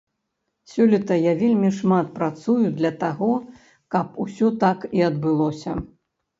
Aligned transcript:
Сёлета 0.69 1.17
я 1.23 1.33
вельмі 1.41 1.69
шмат 1.81 2.09
працую 2.17 2.65
для 2.81 2.93
таго, 3.03 3.29
каб 3.95 4.07
усё 4.27 4.47
так 4.67 4.91
і 5.01 5.09
адбылося. 5.13 5.81